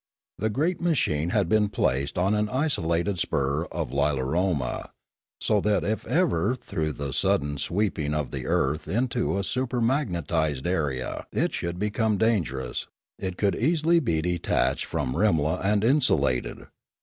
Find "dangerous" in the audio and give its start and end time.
12.17-12.87